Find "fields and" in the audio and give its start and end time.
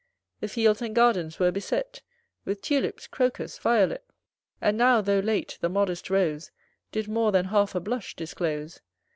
0.47-0.95